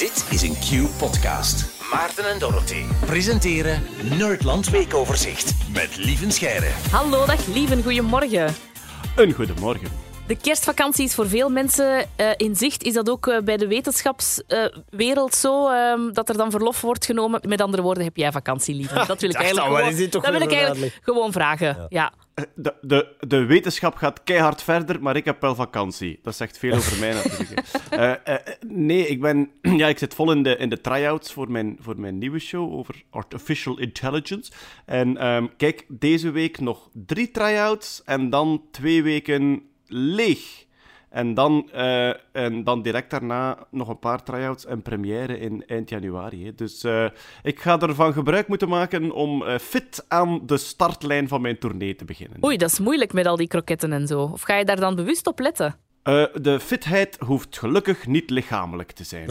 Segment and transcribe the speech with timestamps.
[0.00, 1.64] Dit is een Q-podcast.
[1.92, 3.82] Maarten en Dorothy presenteren
[4.18, 6.70] Nerdland Weekoverzicht met Lieven Scheire.
[6.90, 8.54] Hallo, dag lieven, goedemorgen.
[9.16, 10.09] Een goedemorgen.
[10.30, 12.82] De kerstvakantie is voor veel mensen eh, in zicht.
[12.82, 17.40] Is dat ook eh, bij de wetenschapswereld zo, ehm, dat er dan verlof wordt genomen?
[17.48, 19.06] Met andere woorden, heb jij vakantie, lieven?
[19.06, 21.86] Dat wil ik eigenlijk, gewoon, is dit toch dat wil ik eigenlijk gewoon vragen.
[21.88, 22.12] Ja.
[22.34, 26.18] Eh, De, de, de wetenschap gaat keihard verder, maar ik heb wel vakantie.
[26.22, 27.60] Dat zegt veel over mij natuurlijk.
[27.90, 28.36] Eh, eh,
[28.66, 29.50] nee, ik ben...
[29.80, 32.72] Ja, ik zit vol in de, in de try-outs voor mijn, voor mijn nieuwe show
[32.72, 34.52] over artificial intelligence.
[34.84, 40.68] En ehm, kijk, deze week nog drie try-outs en dan twee weken leeg.
[41.10, 45.88] En dan, eh, en dan direct daarna nog een paar try-outs en première in eind
[45.88, 46.44] januari.
[46.44, 46.54] Hè.
[46.54, 47.06] Dus eh,
[47.42, 51.94] ik ga ervan gebruik moeten maken om eh, fit aan de startlijn van mijn tournee
[51.94, 52.44] te beginnen.
[52.44, 54.20] Oei, dat is moeilijk met al die kroketten en zo.
[54.20, 55.76] Of ga je daar dan bewust op letten?
[56.10, 59.28] Eh, de fitheid hoeft gelukkig niet lichamelijk te zijn.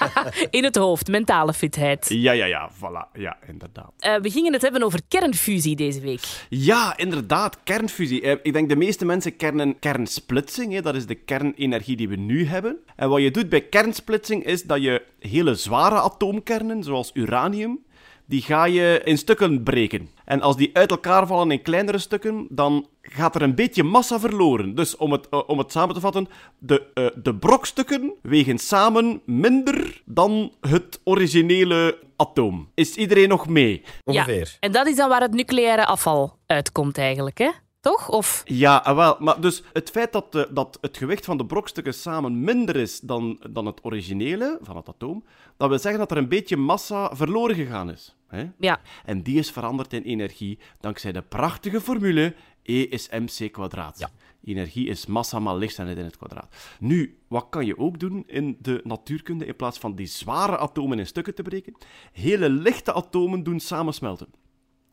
[0.50, 2.06] In het hoofd, mentale fitheid.
[2.08, 3.12] Ja, ja, ja, voilà.
[3.12, 3.92] Ja, inderdaad.
[3.98, 6.46] Eh, we gingen het hebben over kernfusie deze week.
[6.48, 8.22] Ja, inderdaad, kernfusie.
[8.22, 10.72] Eh, ik denk de meeste mensen kennen kernsplitsing.
[10.72, 10.82] Hè.
[10.82, 12.78] Dat is de kernenergie die we nu hebben.
[12.96, 17.78] En wat je doet bij kernsplitsing is dat je hele zware atoomkernen, zoals uranium,
[18.26, 20.10] die ga je in stukken breken.
[20.24, 24.20] En als die uit elkaar vallen in kleinere stukken, dan gaat er een beetje massa
[24.20, 24.74] verloren.
[24.74, 26.28] Dus om het, eh, om het samen te vatten,
[26.58, 32.70] de, eh, de brokstukken wegen samen minder dan het originele atoom.
[32.74, 33.82] Is iedereen nog mee?
[34.04, 34.48] Ongeveer.
[34.52, 34.56] Ja.
[34.60, 37.50] En dat is dan waar het nucleaire afval uitkomt eigenlijk, hè?
[37.80, 38.08] Toch?
[38.08, 38.42] Of...
[38.44, 41.94] Ja, ah, wel, maar dus het feit dat, de, dat het gewicht van de brokstukken
[41.94, 45.24] samen minder is dan, dan het originele van het atoom,
[45.56, 48.16] dat wil zeggen dat er een beetje massa verloren gegaan is.
[48.28, 48.50] Hè?
[48.58, 48.80] Ja.
[49.04, 52.34] En die is veranderd in energie dankzij de prachtige formule
[52.68, 54.10] E is mc kwadraat.
[54.44, 56.76] Energie is massa maal lichtsterkte in het kwadraat.
[56.80, 60.98] Nu, wat kan je ook doen in de natuurkunde in plaats van die zware atomen
[60.98, 61.76] in stukken te breken?
[62.12, 64.28] Hele lichte atomen doen samensmelten.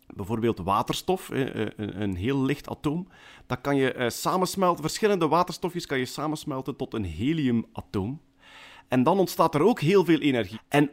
[0.07, 3.07] Bijvoorbeeld waterstof, eh, een, heel licht atoom.
[3.45, 8.21] Dat kan je eh, samensmelten, verschillende waterstofjes kan je samensmelten tot een heliumatoom.
[8.87, 10.59] En dan ontstaat er ook heel veel energie.
[10.67, 10.89] En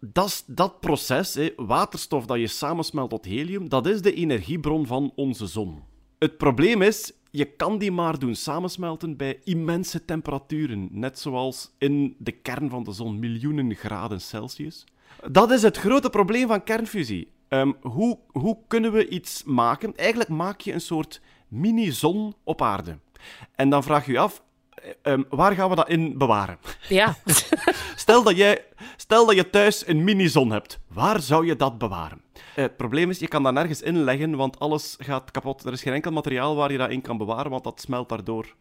[0.00, 5.46] dat, dat proces, waterstof dat je samensmelt tot helium, dat is de energiebron van onze
[5.46, 5.88] zon.
[6.20, 10.88] Het probleem is, je kan die maar doen samensmelten bij immense temperaturen.
[10.90, 14.84] Net zoals in de kern van de zon, miljoenen graden Celsius.
[15.30, 17.32] Dat is het grote probleem van kernfusie.
[17.48, 19.96] Ehm, hoe, hoe kunnen we iets maken?
[19.96, 22.98] Eigenlijk maak je een soort mini-zon op aarde.
[23.54, 24.42] En dan vraag je je af,
[24.82, 26.58] eh, ehm, waar gaan we dat in bewaren?
[26.88, 27.16] Ja.
[27.96, 28.64] Stel dat, jij,
[28.96, 30.78] stel dat je thuis een mini-zon hebt.
[30.88, 32.20] Waar zou je dat bewaren?
[32.34, 35.64] Eh, het probleem is, je kan dat nergens inleggen, want alles gaat kapot.
[35.64, 38.54] Er is geen enkel materiaal waar je dat in kan bewaren, want dat smelt daardoor.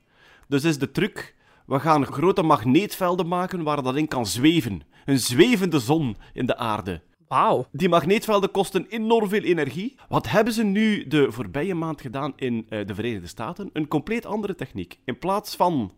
[0.47, 1.35] Dus is de truc,
[1.66, 4.81] we gaan grote magneetvelden maken waar dat in kan zweven.
[5.06, 7.02] Een zwevende zon in de aarde.
[7.28, 7.66] Wauw.
[7.72, 9.96] Die magneetvelden kosten enorm veel energie.
[10.08, 13.69] Wat hebben ze nu de voorbije maand gedaan in eh, de Verenigde Staten?
[13.74, 15.00] Een compleet andere techniek.
[15.06, 15.91] In plaats van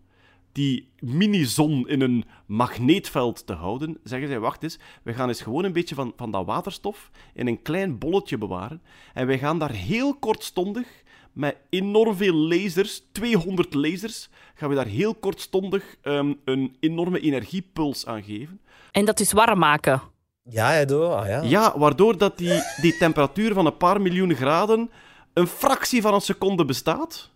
[0.51, 5.63] die mini-zon in een magneetveld te houden, zeggen zij, wacht eens, we gaan eens gewoon
[5.63, 8.81] een beetje van, van dat waterstof in een klein bolletje bewaren.
[9.13, 10.87] En wij gaan daar heel kortstondig,
[11.31, 18.05] met enorm veel lasers, 200 lasers, gaan we daar heel kortstondig ehm, een enorme energiepuls
[18.05, 18.59] aan geven.
[18.91, 20.01] En dat is warm maken.
[20.43, 21.05] Ja, ja, doe.
[21.05, 21.41] Ah, ja.
[21.41, 24.89] Ja, waardoor dat die, die temperatuur van een paar miljoen graden
[25.33, 27.29] een fractie van een seconde bestaat.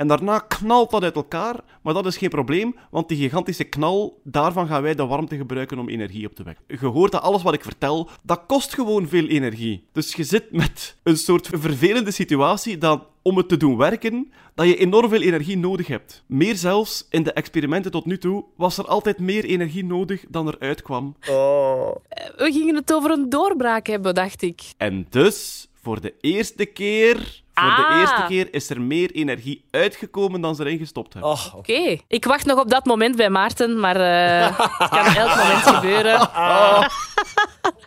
[0.00, 4.20] En daarna knalt dat uit elkaar, maar dat is geen probleem, want die gigantische knal,
[4.24, 6.64] daarvan gaan wij de warmte gebruiken om energie op te wekken.
[6.66, 9.84] Je hoort dat alles wat ik vertel, dat kost gewoon veel energie.
[9.92, 14.66] Dus je zit met een soort vervelende situatie dat om het te doen werken, dat
[14.66, 16.22] je enorm veel energie nodig hebt.
[16.26, 20.46] Meer zelfs, in de experimenten tot nu toe, was er altijd meer energie nodig dan
[20.46, 21.16] er uitkwam.
[21.28, 21.94] Oh.
[22.36, 24.62] We gingen het over een doorbraak hebben, dacht ik.
[24.76, 27.92] En dus, voor de eerste keer, voor Ah.
[27.94, 31.30] de eerste keer is er meer energie uitgekomen dan ze erin gestopt hebben.
[31.30, 31.98] Oh, Oké.
[32.08, 36.28] Ik wacht nog op dat moment bij Maarten, maar eh, het kan elk moment gebeuren.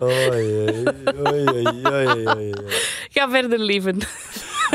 [0.02, 0.84] Oei, oei,
[1.28, 2.54] oei, oei, oei, oei.
[3.10, 3.98] Ga verder, lieven.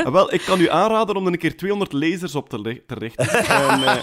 [0.05, 3.29] Ah, wel, ik kan u aanraden om er een keer 200 lasers op te, richten.
[3.29, 3.97] en eh,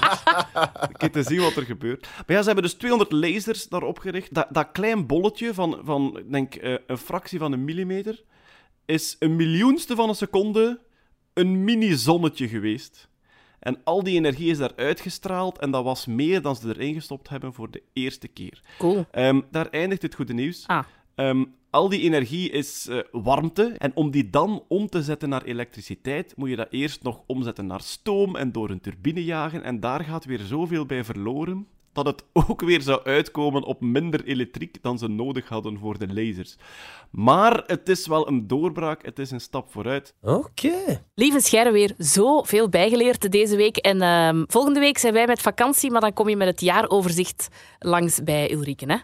[0.82, 2.02] een keer te zien wat er gebeurt.
[2.28, 4.34] Maar ja, ze hebben dus 200 lasers daarop gericht.
[4.34, 8.24] Dat, dat klein bolletje van, van ik denk, eh, een fractie van een millimeter
[8.86, 10.80] is een miljoenste van een seconde
[11.36, 13.10] een mini-zonnetje geweest.
[13.60, 17.30] En al die energie is daar uitgestraald en dat was meer dan ze erin gestopt
[17.30, 18.62] hebben voor de eerste keer.
[18.78, 19.06] Cool.
[19.12, 20.64] Ehm, daar eindigt het goede nieuws.
[20.68, 20.84] Ah.
[21.16, 23.76] Ehm, al die energie is eh, warmte.
[23.78, 27.66] En om die dan om te zetten naar elektriciteit, moet je dat eerst nog omzetten
[27.66, 29.64] naar stoom en door een turbine jagen.
[29.64, 34.24] En daar gaat weer zoveel bij verloren dat het ook weer zou uitkomen op minder
[34.24, 36.56] elektriek dan ze nodig hadden voor de lasers.
[37.12, 40.16] Maar het is wel een doorbraak, het is een stap vooruit.
[40.22, 41.04] Oké.
[41.14, 43.78] Lieve Scherre, weer zoveel bijgeleerd deze week.
[43.78, 47.48] En ehm, volgende week zijn wij met vakantie, maar dan kom je met het jaaroverzicht
[47.80, 48.98] langs bij Ulrike, hè?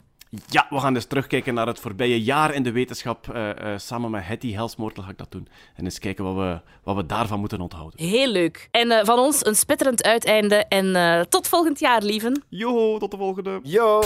[0.47, 3.29] Ja, we gaan dus terugkijken naar het voorbije jaar in de wetenschap.
[3.29, 5.47] Eh, eh, samen met Hetty Helsmoortel ga ik dat doen.
[5.75, 8.05] En eens kijken wat we, wat we daarvan moeten onthouden.
[8.05, 8.67] Heel leuk.
[8.71, 10.55] En eh, van ons een spetterend uiteinde.
[10.55, 12.43] En eh, tot volgend jaar, lieven.
[12.49, 13.59] Joho, tot de volgende.
[13.63, 14.01] Yo.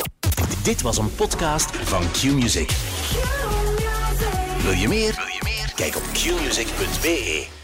[0.63, 2.69] Dit was een podcast van Q-Music.
[4.61, 5.15] Wil je meer?
[5.15, 5.73] Wil je meer?
[5.75, 7.63] Kijk op qmusic.be.